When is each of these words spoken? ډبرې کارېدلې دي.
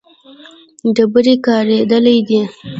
ډبرې 0.95 1.35
کارېدلې 1.45 2.17
دي. 2.27 2.41